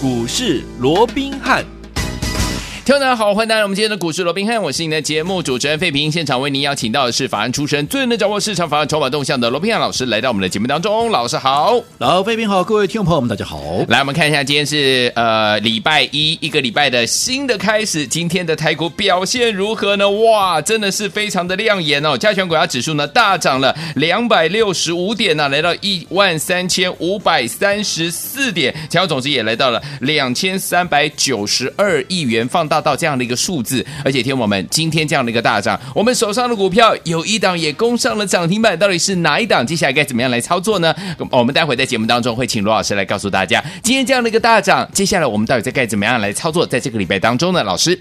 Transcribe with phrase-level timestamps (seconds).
[0.00, 1.77] 股市罗宾汉。
[2.88, 6.10] 听众大家好，欢迎来到我们今天的股市罗宾汉，我是你的节目主持人费平。
[6.10, 11.10] 现场为您邀请到的是法案出身、最能掌握市场法案筹码动向的罗宾汉老师，来到我们的节目当中。
[11.10, 13.60] 老师好，老费平好，各位听众朋友们大家好。
[13.88, 18.06] 来，我们看一下，今天是呃礼拜一，一个礼拜的新的开始。
[18.06, 20.08] 今天的台股表现如何呢？
[20.08, 22.16] 哇，真的是非常的亮眼哦！
[22.16, 32.77] 加权股价指数呢大涨了两百六十五点呢、来到一万三千五百三十四点，成交总值也来到了两千三百九十二亿元，放大。
[32.80, 39.66] 到这样的一个数字，而且听我们今天这样的一个大涨，我们手上的股票有一档也攻上了涨停板，到底是哪一档？
[39.66, 40.94] 接下来该怎么样来操作呢？
[41.30, 46.66] 我们待会在节目当中会请罗老师来告诉大家，今天这样的一个大涨，接下来我们到底在该怎么样来操作？
[46.66, 47.98] 在这个礼拜当中呢，老师，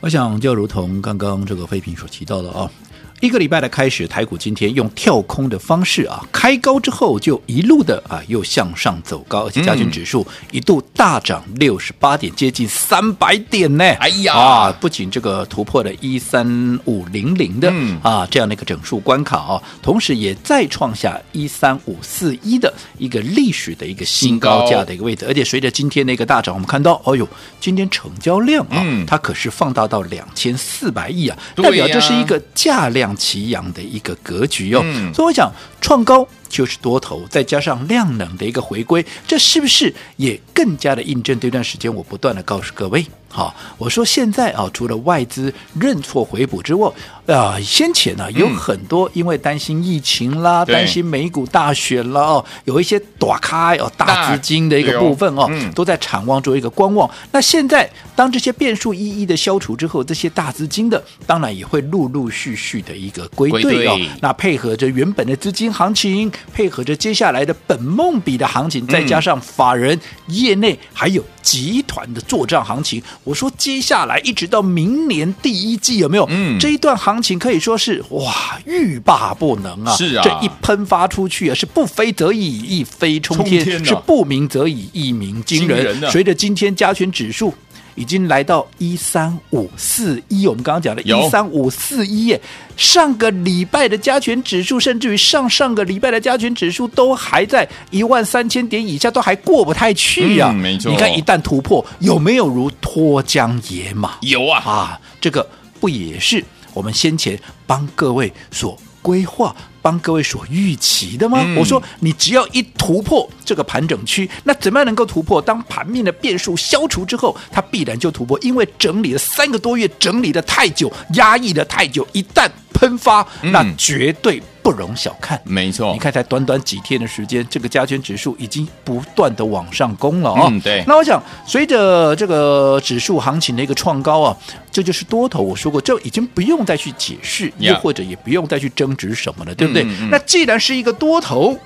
[0.00, 2.70] 我想就如同刚刚这个废品所提到的啊。
[3.20, 13.84] 一个礼拜的开始，台股今天用跳空的方式啊，开高之后就一路的啊又向上走高，而且加权指数一度大涨六十八点，接近三百点呢。
[13.94, 25.24] 哎呀啊，不仅这个突破了一三五零零的啊这样的一个整数关卡啊，同时也再创下一三五四一的一个历史的一个新高价的一个位置。
[25.26, 27.26] 而且随着今天的一个大涨，我们看到，哦呦，
[27.58, 33.05] 今天成交量啊，它可是放大到两千四百亿啊，代表这是一个价量。
[33.14, 43.04] 齐扬的一个格局哦，嗯、所以我想创高就是多头，再加上量能的一个回归，这是不是也更加的印证这段时间我不断的告诉各位？
[43.36, 46.90] 好，我说现在啊，除了外资认错回补之外，
[47.26, 57.10] 啊，先前呢、啊、有很多因为担心疫情啦，嗯、担心美股大选啦，哦，有一些大开哦大资金的一个部分哦，嗯、都在产望做一个观望。
[57.30, 64.00] 那现在当这些变数一一的消除之后，这些大资金的当然也会陆陆续续的一个归队哦。
[64.22, 73.02] 那配合着原本的资金行情，配合着接下来的本梦比的行情，再加上法人业内还有集团的作帐行情。
[73.26, 76.24] 我说，接下来一直到明年第一季有没有？
[76.30, 79.92] 嗯，这一段行情可以说是哇，欲罢不能啊！
[79.96, 85.84] 是啊，这一喷发出去啊，是不飞则已，一飞冲天；冲天啊、是不鸣则已，一鸣惊人。
[85.84, 87.52] 人啊、随着今天加权指数
[87.96, 92.40] 已经来到一三五四一，我们刚刚讲的一三五四一耶。
[92.76, 100.50] 上个礼拜的加权指数，甚至于上上个礼拜的加权指数，都还在一万三千点以下，都还过不太去呀、啊。
[100.52, 104.12] 嗯、没错，你看一旦突破，有没有如脱缰野马？
[104.20, 104.62] 有啊！
[104.64, 105.48] 啊，这个
[105.80, 109.54] 不也是我们先前帮各位所规划？
[109.80, 111.38] 帮各位所预期的吗？
[111.40, 115.40] 嗯、我说你只要一突破这个盘整区，那怎么样能够突破？
[115.40, 124.42] 当盘面的变数消除之后，它必然就突破，因为整理了三个多月，整理的太久，压抑的太久，一旦喷发，那绝对。
[124.66, 125.92] 不容小看，没错。
[125.92, 130.48] 你看，才短短几天的时间，这个加权指数已经不断的往上攻了啊、哦！
[130.50, 130.82] 嗯，对。
[130.88, 134.36] 那我想，随着这个指数行情的一个创高啊，
[134.72, 135.40] 这就是多头。
[135.40, 139.84] 我说过，这已经不用再去解释，又或者也不用再去争执什么了，对不对？
[139.84, 141.56] 嗯嗯、那既然是一个多头。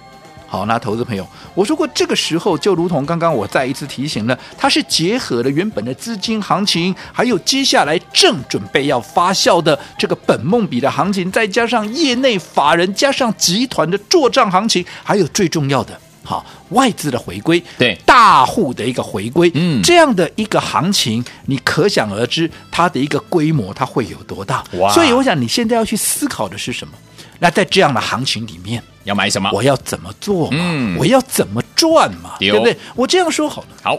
[0.53, 1.25] 好，那投资朋友，
[1.55, 24.65] 我说过，这个时候就如同刚刚我再一次提醒了，它是结合了原本的资金行情，还有接下来正准备要发酵的这个本梦比的行情，再加上业内法人，加上集团的做账行情，还有最重要的，好外资的回归，对大户的一个回归，嗯，这样的一个行情，你可想而知它的一个规模，它会有多大？
[24.72, 24.93] 哇！
[24.93, 26.94] 所以我想你现在要去思考的是什么？
[27.40, 28.80] 那在这样的行情里面。
[29.04, 29.50] 要买什么？
[29.54, 30.58] 我要怎么做嘛？
[30.60, 32.36] 嗯、我要怎么赚嘛？
[32.38, 32.76] 对，不对？
[32.94, 33.68] 我这样说好了。
[33.82, 33.98] 好，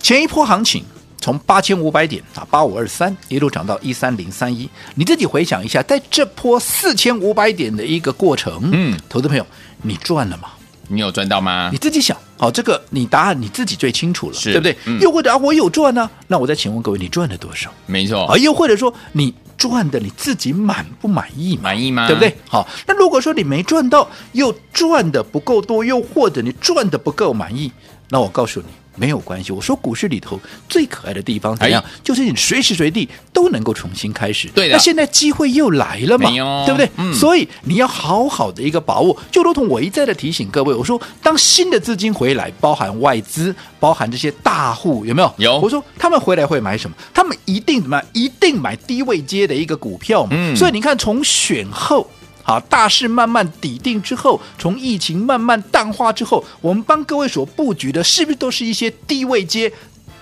[0.00, 0.82] 前一波行情
[1.20, 4.66] 从八千五百点啊，八五二三一路涨到一三零三一。
[4.94, 9.46] 你自己回想一下，在这波四千五百点的一个过程，嗯，投资朋友，
[9.82, 10.48] 你赚了吗？
[10.88, 11.68] 你有赚到吗？
[11.70, 14.74] 你自己想，好，这个你答案你自己最清楚了，对不对？
[14.86, 16.10] 嗯、又或者啊，我有赚呢？
[16.26, 17.70] 那我再请问各位，你赚了多少？
[17.84, 19.34] 没错啊，又或者说你。
[19.56, 21.56] 赚的你自己满不满意？
[21.56, 22.06] 满意吗？
[22.06, 22.36] 对不对？
[22.48, 27.72] 好，那如果说你没赚到，又赚的不够多，又或者你赚的不够满意，
[28.10, 28.66] 那我告诉你。
[28.96, 30.38] 没有关系，我说股市里头
[30.68, 31.82] 最可爱的地方怎样？
[31.86, 34.48] 哎、就是你随时随地都能够重新开始。
[34.48, 36.30] 对的，那现在机会又来了嘛，
[36.64, 36.90] 对不对？
[36.96, 39.16] 嗯、所以你要好好的一个把握。
[39.30, 45.32] 就如同我一再的提醒各位，我说当新的资金回来，包含外资，包含这些大户，有没有？
[45.38, 45.60] 有。
[45.60, 46.96] 我说他们回来会买什么？
[47.12, 48.06] 他们一定怎么样？
[48.12, 50.30] 一定买低位接的一个股票嘛。
[50.32, 50.56] 嗯。
[50.56, 52.08] 所以你看，从选后。
[52.46, 59.72] 好，大势慢慢底定之后，从疫情慢慢淡化之后，我们帮各位所布局的，是不是都是一些低位接、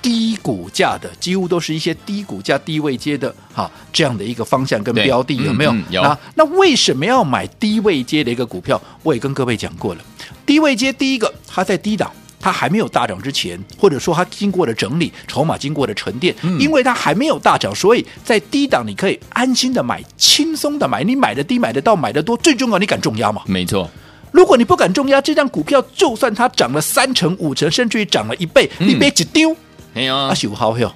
[0.01, 1.11] 低股价的？
[1.21, 5.73] 几乎都是一些低股价、低位接的，哈，这样的一个方向跟标的有没有？
[5.73, 6.03] 嗯嗯、有。
[6.03, 8.81] 那那为什么要买低位接的一个股票？
[9.03, 10.01] 我也跟各位讲过了，
[10.47, 12.11] 低位接第一个它在低档。
[12.45, 23.41] 它还没有大涨之前，或者说它经过了整理，筹码经过了沉淀，嗯因为它还没有大涨，所以在低档你可以安心的买，轻松的买，你买的低，买得到，买得多，最重要你敢重压吗？
[23.47, 23.91] 没错，
[24.31, 29.57] 如果你不敢重压这张股票，就算它涨了三成、五成，甚至于涨了一倍，嗯你别只丢。
[29.95, 30.93] 哎呀那，是有好哟，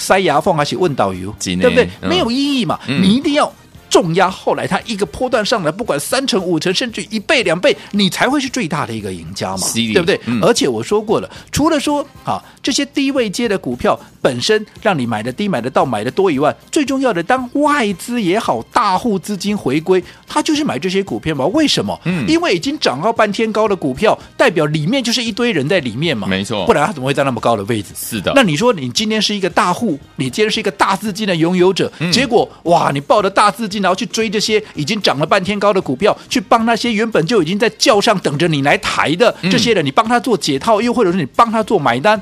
[0.00, 1.88] 塞牙缝还是问导游，对不对？
[2.02, 3.52] 嗯没有意义嘛，嗯你一定要
[3.96, 4.28] 重压。
[4.28, 10.20] 后来它一个波段上来，不管三成、五成，甚至一倍、两倍，你才会是最大的一个赢家嘛，对不对？
[10.26, 21.46] 嗯而且我说过了，除了说啊这些低位接的股票本身让你买的低、买的到、买的多以外，最重要的，当外资也好，大户资金回归，他就是买这些股票嘛。
[21.46, 21.98] 为什么？
[22.04, 27.94] 嗯因为已经涨到半天高的股票，代表里面就是一堆人在里面嘛，没错不然他怎么会在那么高的位置？
[27.96, 42.20] 是的那你说你今天是一个大户，你今天是一个大资金的拥有者，嗯结果哇，你抱着大资金，然后去追这些已经涨了半天高的股票，去帮那些原本就已经在轿上等着你来抬的嗯这些人，你帮他做解套，又或者是你帮他做买单。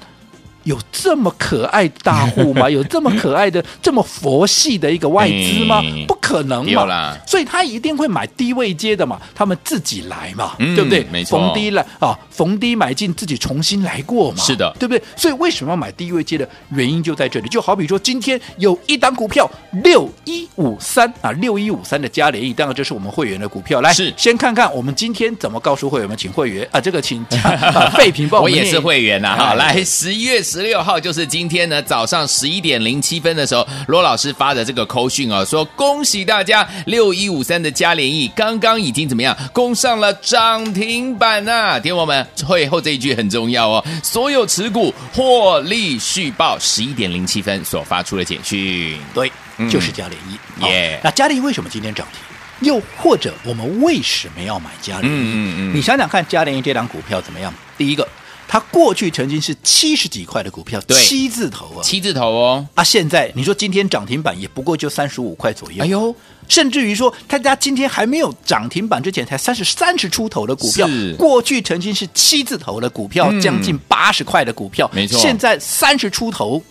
[0.64, 2.69] 有这么可爱大户吗？
[2.75, 6.05] 有这么可爱的、这么佛系的一个外资吗嗯？
[6.06, 7.16] 不可能嘛！
[7.26, 11.05] 所以他一定会买低位接的嘛，他们自己来嘛，嗯对不对？
[11.12, 14.43] 没错逢低来啊，逢低买进，自己重新来过嘛。
[14.43, 15.02] 是的对不对？
[15.16, 19.49] 所以为什么要买低位接的原因就在这里，就好比说今天有一档股票
[19.84, 23.81] 六一五三啊，六一五三的嘉联益，当然这是我们会员的股票。
[23.81, 48.96] 来，是先看看我们今天怎么告诉会员们，请会员啊，这个请啊费平帮我也是会员呐、哈，哎来十一月十六号就是今天呢早上十一点零七分的时候，罗老师发的这个扣讯哦，说恭喜大家六一五三的嘉联益刚刚已经怎么样攻上了涨停板呐、听我们最后这一句很重要哦，所有持股获利续报，十一点零七分所发出的简讯。
[49.12, 50.64] 对嗯，就是嘉联益。
[50.68, 52.68] 耶那嘉联益为什么今天涨停？
[52.68, 55.16] 又或者我们为什么要买嘉联益？
[55.16, 57.52] 嗯嗯嗯你想想看，嘉联益这档股票怎么样？
[57.76, 58.06] 第一个，
[58.54, 61.82] 它过去曾经是七十几块的股票，对七字头啊。
[61.82, 65.82] 七字头哦，啊，现在你说今天涨停板也不过就三十五块左右。
[65.82, 66.14] 哎呦，
[66.46, 76.62] 甚至于说，他家今天还没有涨停板之前，才三十三十出头的股票，过去曾经是七字头的股票，嗯将近八十块的股票，没错现在三十出头，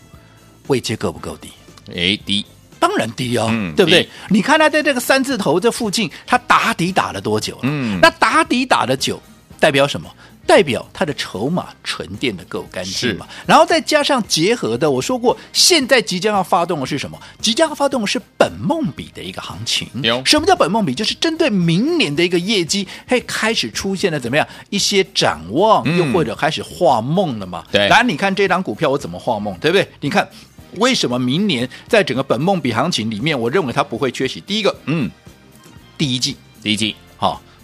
[0.68, 1.50] 位阶够不够低？
[1.94, 2.46] 哎，低，
[2.80, 4.08] 当然低哦，嗯对不对？
[4.30, 7.62] 你看他在这个三字头这附近，他打底打了多久了？
[7.64, 9.22] 嗯那打底打的久，
[9.60, 10.10] 代表什么？
[10.46, 13.28] 代表它的筹码沉淀的够干净嘛？
[13.46, 17.20] 然后再加上结合的，我说过，现在即将要发动的是什么？
[17.42, 20.24] 即将要发动的是本梦比的一个行情有。
[20.26, 20.94] 什么叫本梦比？
[20.94, 27.64] 就是针对明年的一个业绩，会开始出现了怎么样一些展望，嗯又或者开始画梦了嘛？
[27.72, 29.88] 对来，你看这张股票我怎么画梦，对不对？
[30.02, 30.28] 你看。
[30.78, 34.42] 为什么明年在整个本梦比行情里面，我认为它不会缺席？
[34.42, 35.08] 第一个，嗯，
[36.00, 37.03] 第一季，第一季好、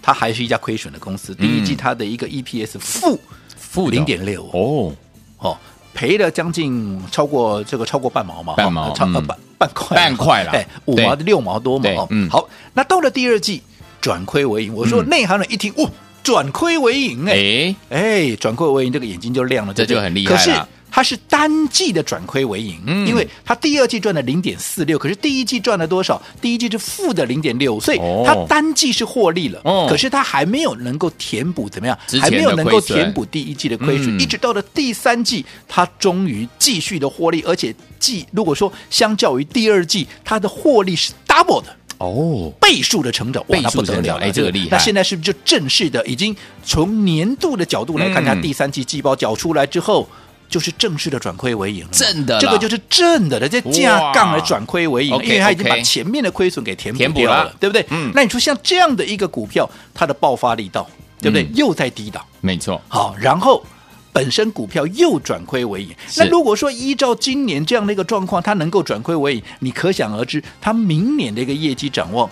[0.10, 1.36] 它还是一家亏损的公司。
[1.36, 3.20] 第一季它的一个 EPS 负
[3.56, 3.96] 负的。
[3.96, 4.44] 零点六。
[4.46, 4.92] 哦，
[5.38, 5.58] 哦，哦，
[5.94, 11.06] 赔了将近超过这个超过半毛嘛，半毛哦超呃嗯半半块半块了哎，五对。
[11.06, 12.28] 毛六毛多嘛，哦嗯。
[12.30, 13.62] 好，那到了第二季
[14.02, 15.10] 转亏为盈，我说嗯。
[15.10, 15.88] 内行人一听，哦，
[16.24, 17.34] 转亏为盈哎。
[17.34, 20.68] 哎，哎，转亏为盈，这个眼睛就亮了，这就很厉害可是了
[21.00, 23.08] 它是单季的转亏为盈，嗯。
[23.08, 26.22] 因为它第二季赚了零点四六，可是第一季赚了多少？
[26.42, 28.26] 第一季是负的零点六，所以哦。
[28.28, 29.88] 它单季是获利了，哦。
[29.90, 31.98] 可是它还没有能够填补怎么样？
[32.20, 34.20] 还没有能够填补第一季的亏损，嗯。
[34.20, 41.74] 一直到了第三季，它终于继续的获利，而且季如果说相较于第二季，它的获利是 double 的。
[42.00, 44.68] 哦，倍数的成长，哇，倍那不得数成长了了，哎这个厉害。
[44.72, 48.42] 那现在是不是就正式的已经从年度的角度来看，它嗯。
[48.42, 50.06] 第三季季报缴出来之后，
[50.50, 51.92] 就是正式的转亏为盈了嘛？
[51.94, 57.86] 正的这个就是正的了，这架杠来转亏为盈因为它已经把前面的亏损给填填补补掉了了，对不对？
[57.92, 60.90] 嗯那你说像这样的一个股票，它的爆发力道，
[61.22, 61.44] 对不对？
[61.44, 63.64] 嗯又在低档，没错，好，然后。
[64.12, 72.28] 本身股票又转亏为盈，那如果说依照今年这样的一个状况，它能够转亏为盈，你可想而知，它明年的一个业绩展望，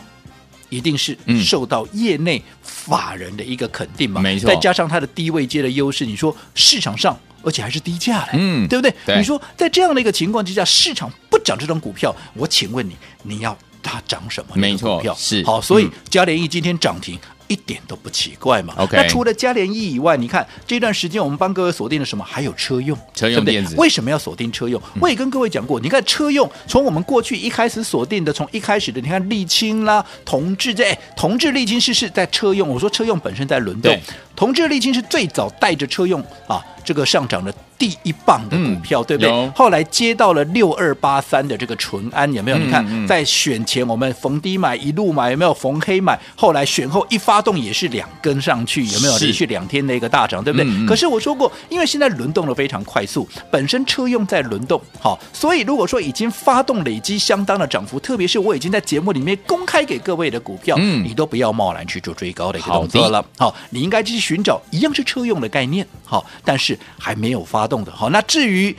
[0.69, 4.19] 一定是嗯受到业内法人的一个肯定嘛？
[4.19, 8.93] 没错再加上它的低位阶的优势，你说市场上而且还是低价的，嗯对不对？
[9.05, 14.55] 对你说在这样的一个情况之下，市场不涨这种股票，我请问你，你要它涨什么？
[14.55, 17.17] 没错股票是好，所以嗯嘉联益今天涨停。
[17.49, 18.73] 一点都不奇怪嘛。
[18.77, 22.21] OK 那除了嘉联益以外，你看这段时间我们帮各位锁定了什么？
[22.21, 24.81] 还有车用，车用电子为什么要锁定车用？
[24.99, 32.67] 我也跟各位讲过，你看车用从我们过去一开始锁定的，从一开始的，你看沥青啦、同志这，哎，同志沥青是是在车用。
[32.67, 34.01] 我说车用本身在轮动对，
[34.37, 39.49] 同志沥青是最早带着车用啊这个上涨的第一棒的股票，嗯、对不对？
[39.49, 42.57] 后来接到了六二八三的这个淳安，有没有？
[42.57, 46.17] 嗯、你看，嗯、在选前我们逢低买，一路买，有没有逢黑买？
[46.35, 49.17] 后来选后一发动也是两根上去，有没有？
[49.17, 50.85] 连续两天的一个大涨，对不对？
[50.87, 63.23] 可是我说过，因为现在轮动的非常快速，本身车用在轮动，好，所以如果说已经发动累积相当的涨幅，特别是我已经在节目里面公开给各位的股票，嗯、你都不要贸然去做追高的一个动作了。
[63.37, 67.91] 好，你应该去寻找一样是车用的概念，好，但是还没有发动的。
[67.93, 68.75] 好，那至于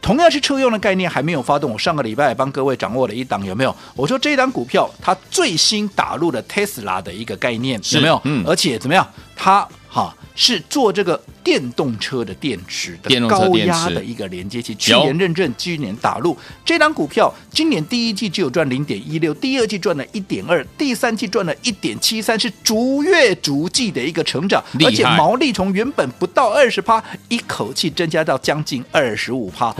[0.00, 3.76] 同样是车用的概念还没有发动，我上个礼拜也帮各位掌握了一档，有没有？
[3.94, 8.18] 我说这一档股票它最新打入了 Tesla 的一个概念，有没有？
[8.24, 9.06] 嗯，而且怎么样？
[9.36, 11.20] 它哈是做这个。
[11.46, 16.36] 电动车的电池的高压的一个连接器，去年认证，今年打入。
[16.64, 29.72] 这档股票，今年第一季只有赚零点一六，第二季赚了一点二，第三季赚了一点七三，是逐月逐季的一个成长，而且毛利从原本不到二十趴，一口气增加到将近二十五趴，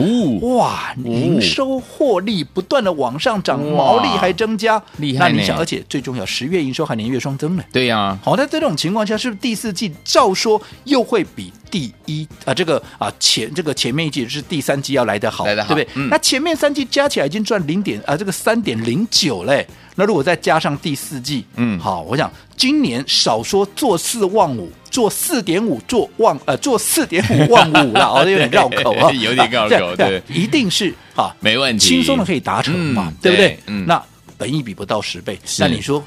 [0.42, 5.28] 哇，营收获利不断的往上涨，毛利还增加，厉害！
[5.28, 7.64] 那你想，而且最重要，十月营收还年月双增呢？
[7.72, 11.52] 对呀，好，在这种情况下，是不是第四季照说又会比？
[11.68, 16.00] 第一啊，这个啊前这个前面一季是第三季要来得好，来得好对不对？
[16.00, 19.66] 嗯、那前面三季加起来已经赚零点啊，这个三点零九嘞。
[19.96, 33.58] 那如果再加上第四季，嗯，好，我想今年少说做四望五，做四点五，做望呃做四点五望五了， 哦，有点绕口啊， 有点绕口，对，一定是啊，没问题，轻松的可以达成嘛，对不对？
[33.66, 34.00] 嗯，那
[34.38, 36.02] 本益比不到十倍，那你说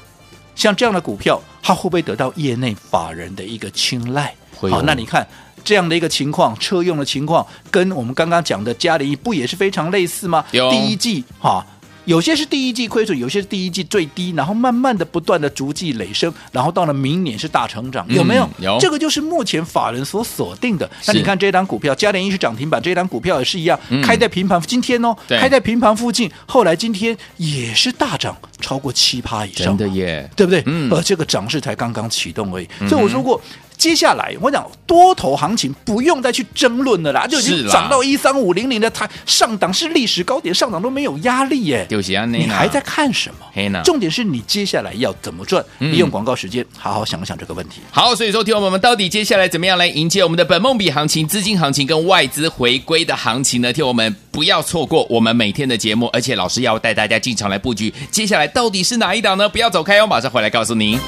[0.60, 4.34] 像这样的股票，它会不会得到业内法人的一个青睐？
[4.54, 5.26] 好，那你看。
[5.62, 10.42] 这样的一个情况，车用的情况，跟我们刚刚讲的嘉里不也是非常类似吗？
[10.52, 11.64] 有第一季哈，
[12.04, 18.44] 有些是第一季亏损，有些是第一季最低，然后慢慢的不断的逐季累升，然后到了明年是大成长，有没有？
[18.58, 20.88] 嗯、有，这个就是目前法人所锁定的。
[21.06, 30.62] 那你看这一档股票，嘉联一是涨停板，这一档股票也是一样，嗯、开在平盘，今天哦，开在平盘附近，后来今天也是大涨，超过七趴以上，真的耶，对不对？
[30.66, 33.40] 嗯，而这个涨势才刚刚启动而已，所以我说过。
[33.80, 41.86] 接下来我讲多头行情不用再去争论了啦，就已经涨到一三五零零的，它上档是历史高点，上档都没有压力耶。
[42.28, 43.82] 你还在看什么？
[43.82, 45.64] 重点是你接下来要怎么赚？
[45.78, 47.80] 利用广告时间好好想想这个问题。
[47.90, 53.72] 好，所以说，听我们到底接下来怎么样来迎接我们的本梦比行情、资金行情跟外资回归的行情呢？
[53.72, 57.90] 听我们不要错过我们每天的节目，而且老师要带大家进场来布局。
[58.10, 59.48] 接下来到底是哪一档呢？
[59.48, 60.98] 不要走开哦，马上回来告诉您。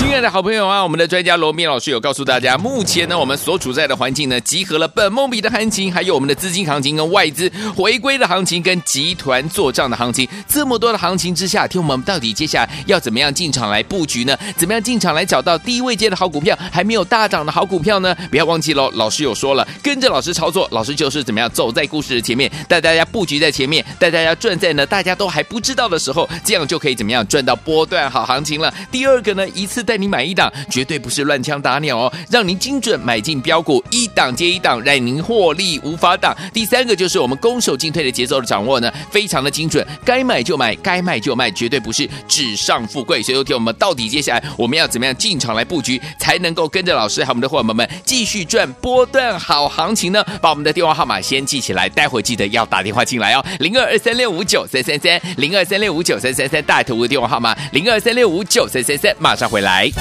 [0.00, 14.36] 亲爱的好朋友啊，我们的专家罗密老师有告诉大家，目前呢，我们所处在的环境呢，集合了本梦比的行情，还有我们的资金行情跟外资回归的行情，跟集团做账的行情，这么多的行情之下，听我们到底接下来要怎么样进场来布局呢？
[14.56, 18.16] 怎么样进场来找到低位阶的好股票，还没有大涨的好股票呢？
[18.30, 28.72] 不要忘记喽，老师有说了，跟着老师操作，老师就是怎么样走在故事的前面，带大家布局在前面，带大家赚在呢大家都还不知道的时候，这样就可以怎么样赚到波段好行情了。
[28.90, 36.32] 第二个呢，一次带你买一档，绝对不是乱枪打鸟哦，让您精准买进标股，一档接一档，让您获利无法挡。
[36.52, 43.20] 第三个就是我们攻守进退的节奏的掌握呢，非常的精准，该买就买，该卖就卖，绝对不是纸上富贵。
[43.20, 50.24] 所以，有听我们到底接下来我们要怎么样进场来布局，才能够跟着老师和我们的伙伴们继续赚波段好行情呢？
[50.40, 59.79] 把我们的电话号码先记起来，待会记得要打电话进来哦，零二二三六五九三三三，零二三六五九三三三，大头的电话号码零二三六五九三三三，马上回来。
[59.80, 59.94] Start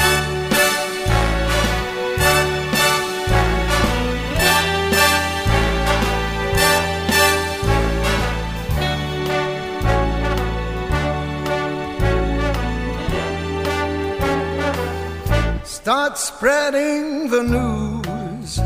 [16.18, 18.60] spreading the news.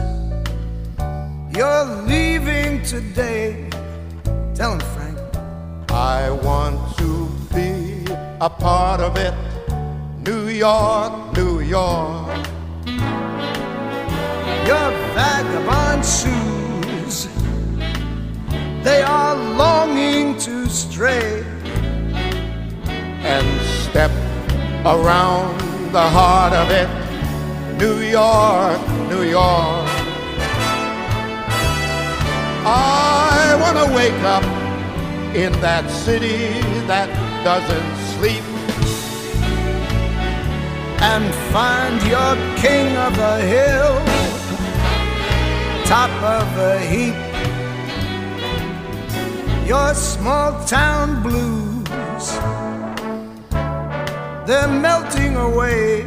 [1.55, 3.70] You're leaving today.
[4.55, 5.20] Tell him, Frank.
[5.91, 8.03] I want to be
[8.41, 9.52] a part of it.
[10.25, 12.48] New York, New York.
[14.65, 17.27] Your vagabond shoes,
[18.84, 21.44] they are longing to stray
[23.24, 23.46] and
[23.84, 24.12] step
[24.86, 25.60] around
[25.92, 26.88] the heart of it.
[27.77, 29.89] New York, New York.
[32.65, 34.44] I want to wake up
[35.36, 37.10] in that city that
[37.44, 38.44] doesn't sleep
[41.12, 43.95] and find your king of the hill,
[45.86, 47.15] top of the heap.
[49.65, 52.27] your small town blues.
[54.48, 56.03] They're melting away.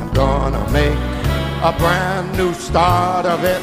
[0.00, 1.02] I'm gonna make
[1.70, 3.62] a brand new start of it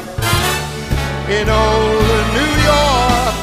[1.38, 3.36] in old New York.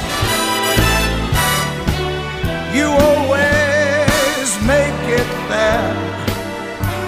[2.77, 5.95] You always make it there.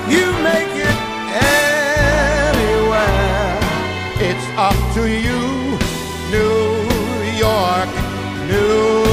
[0.09, 0.99] You make it
[2.53, 2.99] anywhere.
[4.21, 5.79] It's up to you,
[6.31, 6.85] New
[7.39, 7.89] York,
[8.49, 9.05] New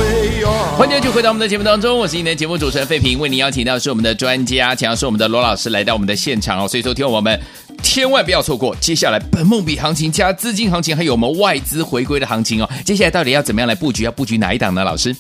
[0.42, 0.78] York.
[0.78, 7.40] 欢迎继续回到我们的节目当中，我是您的节目主持人费平，为您邀请到是我们的专家，讲的是我们的罗老师来到我们的现场哦，所以说听我们
[7.82, 14.04] 千万不要错过接下来本梦比行情加资金行情，还有我们外资回归的行情哦，接下来到底要怎么样来布局？
[14.04, 14.84] 要布局哪一档呢？
[14.84, 15.16] 老师？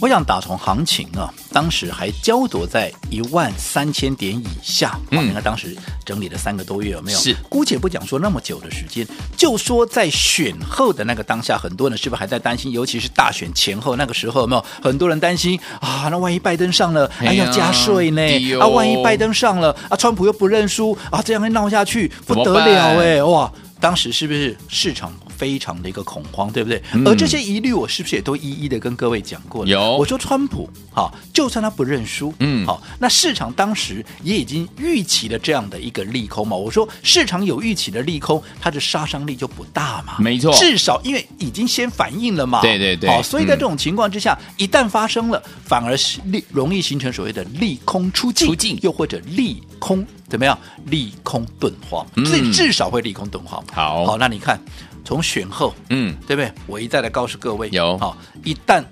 [0.00, 4.98] 我想打从行情啊，当时还焦灼在一万三千点以下。
[5.10, 5.76] 嗯，你看当时
[6.06, 7.18] 整理了三个多月，有没有？
[7.18, 7.36] 是。
[7.50, 12.72] 姑且不讲说那么久的时间，就说在选后的那个当下，很多人是不是还在担心？
[12.72, 16.08] 尤其是大选前后那个时候，有没有很多人担心啊？
[16.10, 18.22] 那万一拜登上了，还、哎、要加税呢？
[18.58, 23.22] 啊，万一拜登上了，啊，川普又不认输啊，这样会闹下去不得了哎！
[23.22, 25.12] 哇，当时是不是市场？
[25.40, 26.82] 非常的一个恐慌，对不对？
[26.92, 29.70] 嗯、而这些疑虑，我是不是也都一一的跟各位讲过了？
[29.70, 36.54] 有，我说川普，好，就算他不认输，嗯，好，那市场当时也已经预期了这样的一个利空嘛。
[36.54, 40.16] 我说市场有预期的利空，它的杀伤力就不大嘛。
[40.18, 42.60] 没错，至少因为已经先反应了嘛。
[42.60, 43.08] 对对对。
[43.08, 50.58] 好，所以在这种情况之下，嗯、一旦发生了，反而是利容易形成所谓的利空出尽，出尽又或者利空怎么样？
[50.86, 53.62] 利空钝化，所以至少会利空钝化。
[53.72, 54.60] 好，好，那你看。
[55.04, 56.52] 从选后，嗯，对不对？
[56.66, 58.84] 我一再的告诉各位，有好，一旦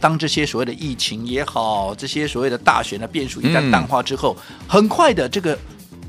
[0.00, 5.58] 当这些所谓的疫情也好，这些所谓的大选的变数一旦淡化之后，嗯、很快的这个，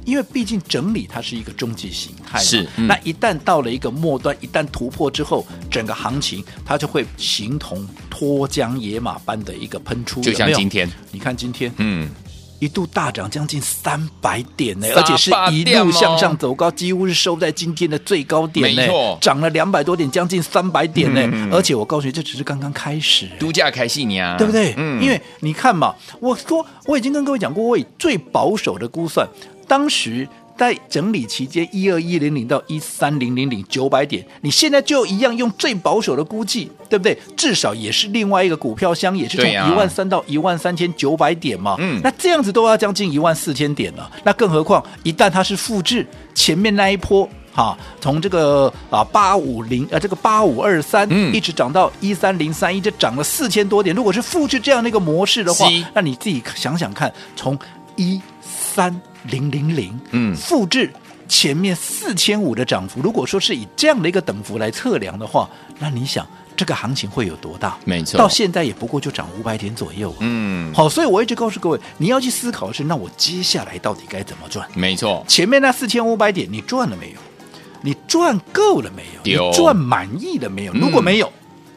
[0.06, 2.88] 因为毕竟整理它是一个终极形态，是、嗯。
[2.88, 12.10] 那一旦到了一个末端，一旦突破之后，整个行情它就会形同脱缰野马般的一个喷出，就像今天，你看今天，嗯。
[12.60, 18.84] 一度大涨将近三百点呢，而且是一路向上走高，几乎是收在今天的最高点呢，
[19.22, 21.22] 涨了两百多点，将近三百点呢。
[21.32, 24.74] 嗯、而且我告诉你，这只是刚刚开始，度假开戏呢，对不对？
[24.78, 29.28] 嗯，因为你看嘛，我说我已经跟各位讲过，我以最保守的估算，
[29.68, 30.28] 当时。
[30.58, 37.18] 在整理期间，一二一零零到一三零零零九百点，你现在就一样用最保守的估计，对不对？
[37.36, 41.76] 至少也是另外一个股票箱，也是从一万三到一万三千九百点嘛。
[41.80, 44.12] 嗯，那这样子都要将近一万四千点了。
[44.24, 53.96] 那更何况一旦它是复制前面那一波，哈，从这个啊八五零呃这个八五二三，一直涨到一三零三一，这涨了四千多点。
[53.96, 57.58] 如果是复制这样的一个模式的话，那你自己想想看，从
[57.96, 58.20] 一
[58.78, 59.02] 三。
[59.32, 60.90] 零零零，嗯，复制
[61.28, 67.76] 前面四千五的涨幅，如果说是以这样的一个等幅来测量的话，那你想这个行情会有多大？
[67.84, 74.66] 没错，到现在也不过就涨五百点左右，嗯，好，所以我一直告诉各位，你要去思考的是，那我接下来到底该怎么赚？
[74.76, 77.20] 没错，前面那四千五百点你赚了没有？
[77.82, 79.22] 你赚够了没有？
[79.26, 80.74] 你赚满意了没有？
[80.74, 81.30] 如果没有，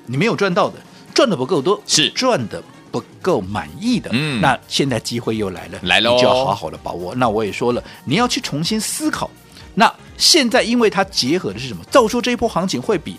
[0.07, 0.77] 你没有赚到的，
[1.13, 2.63] 赚的不够多，是赚的。
[2.91, 7.15] 不够满意的，嗯，那现在机会又来了，来了，你就要好好的把握。
[7.15, 9.31] 那我也说了，你要去重新思考。
[9.75, 11.83] 那现在因为它结合的是什么？
[11.91, 13.17] 照说这一波行情会比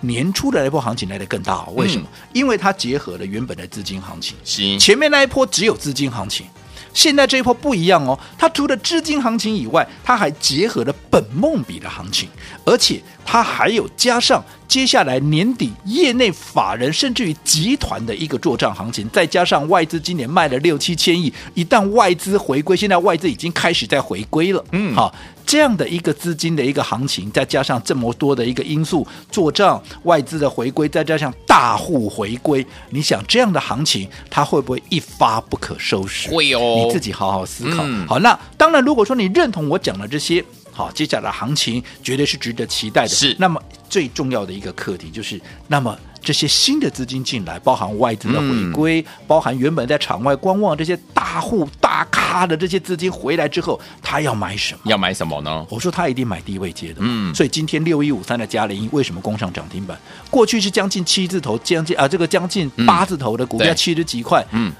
[0.00, 2.06] 年初的那一波行情来的更大，为什么？
[2.12, 6.46] 嗯，因为它结合了原本的资金行情，行，前面那一波只有资金行情。
[6.92, 12.26] 现在这一波不一样哦，它除了资金行情以外，它还结合了本梦比的行情，
[12.64, 25.12] 而且它还有加上接下来年底业内法人甚至于集团的一个做账行情，再加上外资今年卖了六七千亿，一旦外资回归，现在外资已经开始在回归了，嗯，好。
[25.44, 36.28] 这样的一个资金的一个行情，再加上这么多的一个因素做账，外资的回归，再加上大户回归，你想这样的行情，它会不会一发不可收拾？
[36.30, 37.84] 会哦，你自己好好思考。
[37.84, 40.44] 嗯、好，那当然，如果说你认同我讲的这些，
[40.76, 43.08] 好，接下来的行情绝对是值得期待的。
[43.08, 45.98] 是，那么最重要的一个课题就是，那么。
[46.22, 54.80] 这些新的资金进来，包含外资的回归，嗯、包含原本在场外观望这些大户大咖的这些资金回来之后，他要买什么？
[54.86, 55.64] 要买什么呢？
[55.70, 56.96] 我说他一定买低位接的。
[56.98, 59.96] 嗯，所以今天六一五三的嘉联益为什么攻上涨停板？
[60.28, 64.44] 过去是将近七字头，将近啊这个将近八字头的股票七十几块。
[64.50, 64.72] 嗯，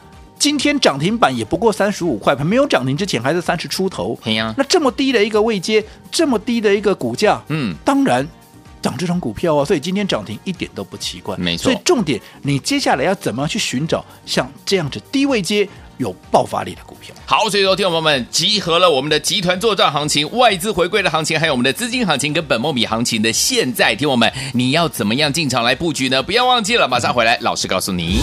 [0.46, 4.16] 今天涨停板也不过三十五块，没有涨停之前还是三十出头。
[4.22, 8.24] 啊、那这么低的一个位阶，这么低的一个股价，嗯，当然。
[8.80, 11.36] 涨这种股票啊，所以今天涨停一点都不奇怪。
[11.36, 17.12] 没错，所以重点，你接下来要怎么样去寻找像这样子低位阶有爆发力的股票。
[17.24, 26.22] 好，所以说，听众朋友们集合了我们的集团作战行情、外资回归的行情，还有我们的资金行情跟本梦比行情的现在，听我们你要怎么样进场来布局呢？
[26.22, 28.20] 不要忘记了，马上回来，老师告诉你。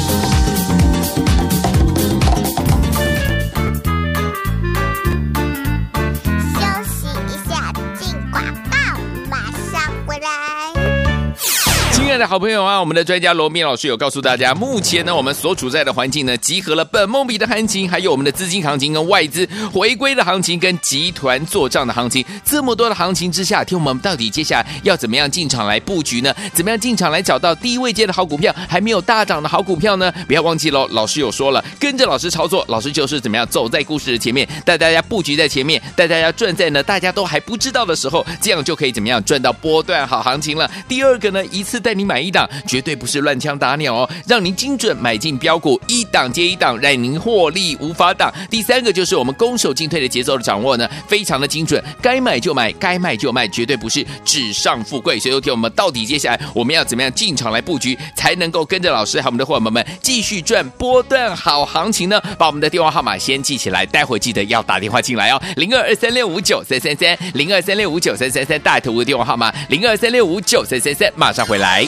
[12.13, 26.31] 爱的好朋友啊，我们的专家罗明老师有告诉大家，目前呢，我们所处在的环境呢，集合了本梦比的行情，还有我们的资金行情跟外资回归的行情，跟集团做账的行情，这么多的行情之下，听我们到底接下来要怎么样进场来布局呢？
[26.53, 30.13] 怎么样进场来找到低位阶的好股票，还没有大涨的好股票呢？
[30.27, 40.69] 不要忘记喽，老师有说了，跟着老师操作，老师就是怎么样走在故事的前面，带大家布局在前面，带大家赚在呢大家都还不知道的时候，这样就可以怎么样赚到波段好行情了。
[40.87, 48.31] 第二个呢，一次带你买一档，绝对不是乱枪打鸟哦，让您精准买进标股，一档接一档，让您获利无法挡。
[48.49, 55.19] 第三个就是我们攻守进退的节奏的掌握呢，非常的精准，该买就买，该卖就卖，绝对不是纸上富贵。
[55.19, 62.21] 所以，有听我们到底接下来我们要怎么样进场来布局，才能够跟着老师和我们的伙伴们继续赚波段好行情呢？
[62.37, 71.87] 把我们的电话号码先记起来，待会记得要打电话进来哦，零二二三六五九三三三，零二三六五九三三三，大头的电话号码零二三六五九三三三，马上回来。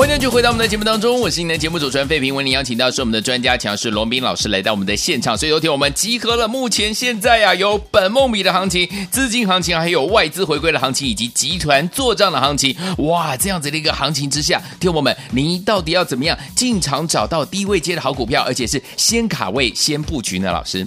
[0.00, 2.34] 欢迎继续回到我们的节目当中，我是您的节目主持人费平。
[2.34, 12.74] 为您邀请到是我们的专家强势罗宾老师来到我们的现场，所以有天我们集合了目前现在啊有本梦比的行情、资金行情，还有外资回归的行情，以及集团做账的行情。
[12.96, 20.50] 哇，这样子的一个行情之下，听我们，您到底要怎么样进场找到低位接的好股票，而且是先卡位、先布局呢？
[20.50, 20.86] 老师，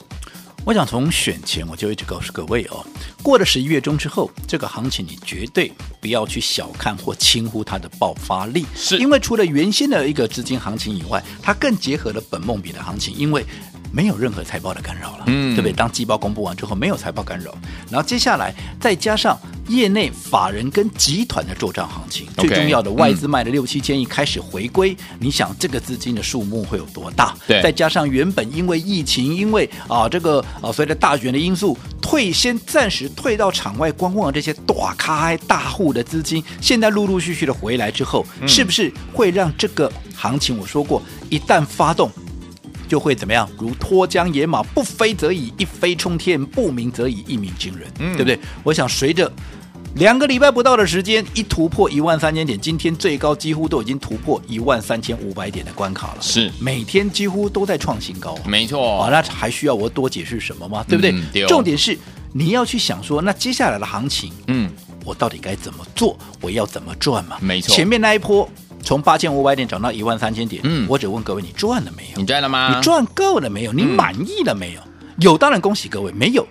[0.65, 2.85] 我想从选前我就一直告诉各位哦，
[3.21, 8.97] 过了十一月中之后，这个行情你绝对不要去小看或轻忽它的爆发力，是。
[8.97, 13.45] 因为除了原先的一个资金行情以外，它更结合了本梦比的行情，因为
[13.93, 15.71] 没有任何财报的干扰了，嗯，对不对？
[15.71, 17.55] 当季报公布完之后，没有财报干扰，
[17.91, 18.51] 然后接下来
[18.81, 27.35] 再加上业内法人跟集团的做账行情，okay, 最重要的外资卖了六七千亿开始回归，嗯，你想这个资金的数目会有多大？
[27.47, 40.57] 对，再加上原本因为疫情，因为啊这个啊随着大选的因素退，先暂时退到场外观望这些大咖大户的资金，现在陆陆续续的回来之后，嗯，是不是会让这个行情？
[40.57, 42.09] 我说过，一旦发动。
[42.93, 43.49] 就会怎么样？
[43.57, 48.39] 如脱缰野马，不飞则已，一飞冲天；不鸣则已，一鸣惊人，嗯，对不对？
[48.63, 49.31] 我想随着
[49.95, 56.17] 两个礼拜不到的时间，一突破一万三千点，今天最高几乎都已经突破一万三千五百点的关卡了。
[56.21, 59.01] 是，每天几乎都在创新高，没错。
[59.01, 60.85] 啊，那还需要我多解释什么吗？
[60.87, 61.11] 对不对？
[61.13, 61.97] 嗯、对重点是
[62.31, 64.69] 你要去想说，那接下来的行情，嗯，
[65.03, 66.15] 我到底该怎么做？
[66.41, 67.37] 我要怎么赚嘛？
[67.41, 67.75] 没错。
[67.75, 68.47] 前面那一波。
[68.83, 72.17] 从八千五百点涨到一万三千点，嗯，我只问各位，你赚了没有？
[72.17, 72.75] 你赚了吗？
[72.75, 73.73] 你赚够了没有？
[73.73, 74.81] 你满意了没有？
[74.81, 76.45] 嗯、有当然恭喜各位，没有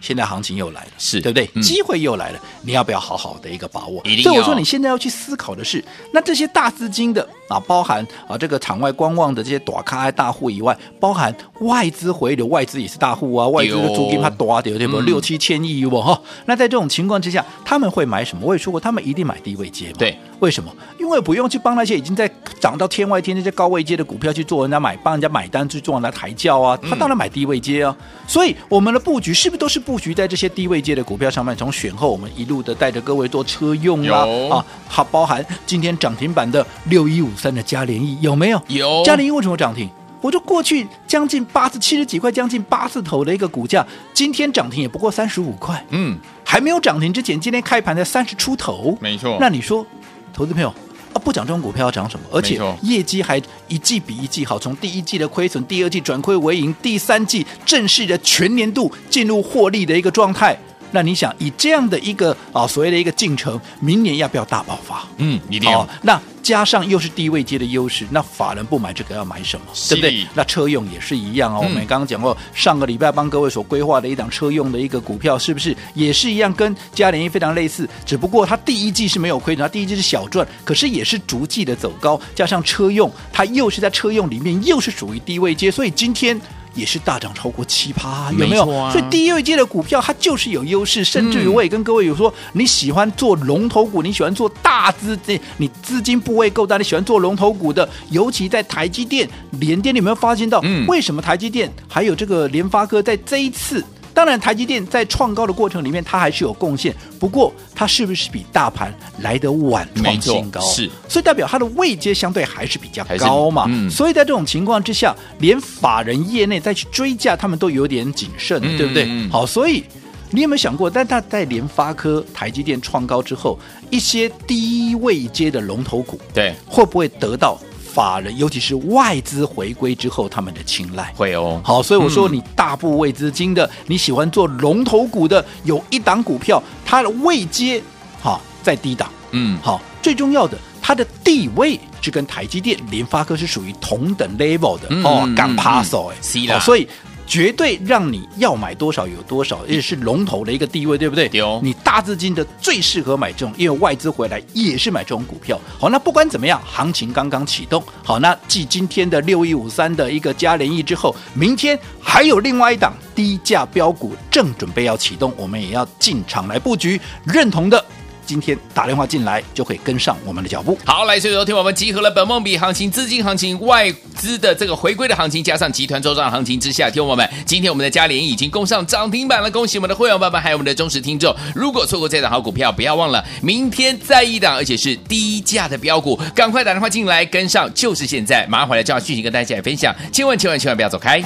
[0.00, 1.48] 现在行情又来了，是对不对？
[1.54, 4.02] 嗯机会又来了，你要不要好好的一个把握？
[4.22, 15.00] 所以我说你现在要去思考的是，那这些大资金的啊，包含啊这个场外观望的这些大咖大户以外，包含外资回流，外资也是大户啊，外资的租金它多点对不？
[15.00, 16.20] 嗯六七千亿哦哈。
[16.46, 18.44] 那在这种情况之下，他们会买什么？
[18.44, 19.94] 我也说过，他们一定买低位接嘛。
[19.98, 20.70] 对，为什么？
[20.98, 22.30] 因为不用去帮那些已经在
[22.60, 27.96] 涨到天外天那些高位接的股票去做人家买，帮人家买单去做人家抬轿啊，他当然买低位接啊。
[28.26, 31.56] 所以我们的布局是不是都是布局在这些低位接的股票上面？
[31.56, 38.60] 从选后我们一路的带着各位做车用啦有啊，好，包含今天涨停板的六一五三的嘉联益有没有？
[38.68, 39.88] 有嘉联益为什么涨停？
[40.20, 49.86] 我就过去将近八十七十几块，将近八字头的一个股价，今天涨停也不过三十五块，嗯，还没有涨停之前，今天开盘才三十出头，没错那你说，
[50.32, 50.68] 投资朋友
[51.12, 52.26] 啊，不涨这种股票要涨什么？
[52.32, 60.58] 而且业绩还一季比一季好，从第一季的亏损，第二季转亏为盈，第三季正式的全年度进入获利的一个状态。
[60.90, 65.06] 那你想以这样的一个啊所谓的一个进程，明年要不要大爆发？
[65.18, 69.66] 嗯，一定要好，那加上又是低位阶的优势，那法人不买这个要买什么？
[69.88, 70.26] 对不对？
[70.34, 71.60] 那车用也是一样哦。
[71.62, 77.86] 嗯我们刚刚讲过，上个礼拜帮各位所规划的一档车用的一个股票，是不是也是一样，跟嘉联益非常类似？
[78.06, 86.40] 只不过它第一季是没有亏损，它第一季是小赚，可是也是逐季的走高，加上车用，它又是在车用里面又是属于低位阶，所以今天。
[86.78, 88.64] 也是大涨超过七趴，有没有？
[88.64, 103.84] 没啊所以低位阶的股票它就是有优势，甚至于我也跟各位有说，你喜欢做龙头股，你喜欢做大资金，你资金部位够大，你喜欢做龙头股的，尤其在台积电、联电，你有没有发现到，嗯为什么台积电还有这个联发科在这一次？
[104.18, 106.92] 当然，台积电在创高的过程里面，它还是有贡献。
[107.20, 110.60] 不过，它是不是比大盘来得晚创新高？
[110.62, 113.66] 是，所以代表它的位阶相对还是比较高嘛。
[113.68, 119.08] 嗯所以在这种情况之下，连法人业内再去追价，他们都有点谨慎，嗯对不对？
[119.28, 119.84] 好，所以
[120.32, 123.56] 你有没有想过，但它在联发科、台积电创高之后，
[123.88, 127.56] 一些低位阶的龙头股，对，会不会得到
[127.88, 131.12] 法人，尤其是外资回归之后他们的青睐？
[131.16, 132.34] 会哦，好，所以我说嗯。
[132.34, 137.82] 你大部位资金的，你喜欢做龙头股的，有一档股票，它的位阶
[138.20, 146.58] 好在低档，嗯，好，最重要的，它的地位是跟台积电、联发科是属于同等 level 的、哦嗯嗯，干趴手哎，是啦。
[146.58, 146.86] 哦所以。
[147.28, 151.28] 绝对让你要买多少有多少，而且是龙头的一个地位，对不对？
[151.28, 155.60] 对哦你大资金的最适合买这种，因为外资回来也是买这种股票。
[155.78, 157.84] 好，那不管怎么样，行情刚刚启动。
[158.02, 166.98] 好，那继今天的六一五三的一个加联益之后，明天还有另外一档低价标股正准备要启动，我们也要进场来布局。
[167.24, 167.84] 认同的，
[168.28, 170.78] 今天打电话进来就可以跟上我们的脚步。
[170.84, 181.34] 好，来，所以昨天我们集合了本梦比行情、资金行情、外资的这个回归的行情，加上集团周转行情之下，听我们，今天我们的嘉联已经攻上涨停板了，恭喜我们的会员爸爸还有我们的忠实听众。
[181.54, 191.22] 如果错过这档好股票，不要忘了明天再一档，而且是低价的标股，赶快打电话进来跟上，就是现在，马上回来就要讯息跟大家来分享，千万千万千万不要走开。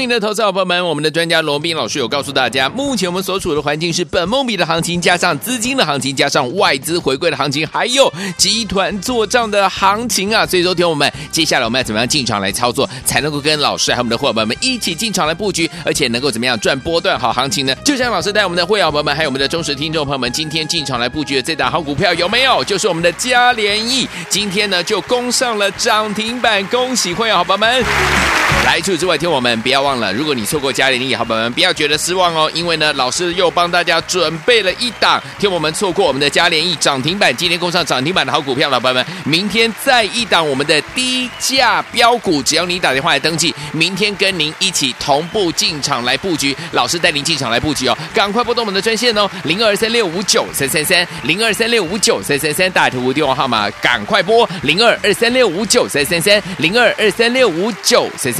[0.00, 10.46] 明的投资好朋友们，我们的专家罗斌老师有告诉大家，目前我们所处的环境是本梦比的行情，加上资金的行情，加上外资回归的行情，还有集团做账的行情啊！
[10.46, 17.74] 所以，说，听我们接下来我们要怎么样进场来操作，才能够跟老师还有我们的伙伴们一起进场来布局，而且能够怎么样赚波段好行情呢？
[17.84, 22.64] 就像老师带我们的会员朋友们，还有我们的忠实听众朋友们，今天进场来布局的这档好股票有没有？
[22.64, 28.39] 就是我们的嘉联益，今天呢就攻上了涨停板，恭喜会员伙伴们！
[28.64, 58.39] 来，除此之外，听我们不要忘了，如果你错过嘉联益，好朋友们不要觉得失望哦，因为呢，老师又帮大家准备了一档，听我们错过我们的嘉联益涨停板，今天攻上涨停板的好股票，老朋友们，明天再一档我们的低价标股，只要你打电话来登记，明天跟您一起同步进场来布局，老师带您进场来布局哦，赶快拨动我们的专线哦，零二三六五九三三三，零二三六五九三三三，大图无电话号码赶快拨零二二三六五九三三三，零二二三六五九三三。